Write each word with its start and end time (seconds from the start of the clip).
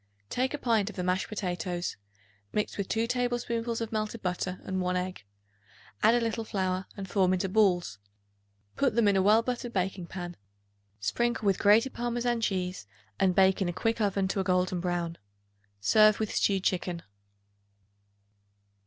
Take 0.31 0.55
a 0.55 0.57
pint 0.57 0.89
of 0.89 0.95
the 0.95 1.03
mashed 1.03 1.27
potatoes; 1.27 1.95
mix 2.51 2.75
with 2.75 2.89
2 2.89 3.05
tablespoonfuls 3.05 3.81
of 3.81 3.91
melted 3.91 4.23
butter 4.23 4.59
and 4.63 4.81
1 4.81 4.95
egg; 4.97 5.21
add 6.01 6.15
a 6.15 6.19
little 6.19 6.43
flour, 6.43 6.87
and 6.97 7.07
form 7.07 7.33
into 7.33 7.47
balls. 7.47 7.99
Put 8.75 8.95
them 8.95 9.07
into 9.07 9.19
a 9.19 9.23
well 9.23 9.43
buttered 9.43 9.73
baking 9.73 10.07
pan; 10.07 10.37
sprinkle 10.99 11.45
with 11.45 11.59
grated 11.59 11.93
Parmesan 11.93 12.41
cheese 12.41 12.87
and 13.19 13.35
bake 13.35 13.61
in 13.61 13.69
a 13.69 13.73
quick 13.73 14.01
oven 14.01 14.27
to 14.29 14.39
a 14.39 14.43
golden 14.43 14.79
brown. 14.79 15.19
Serve 15.79 16.19
with 16.19 16.33
stewed 16.33 16.63
chicken. 16.63 17.03